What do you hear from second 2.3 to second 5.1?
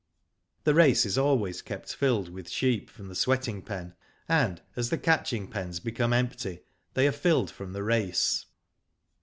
sheep from the sweating pen, and, as the